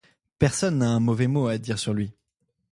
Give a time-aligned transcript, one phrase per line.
[0.39, 2.11] Personne n'a un mauvais mot à dire sur lui.